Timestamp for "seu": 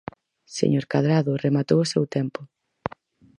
1.91-2.03